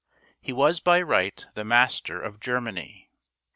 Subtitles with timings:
[0.41, 3.11] He was by right the master of Germany.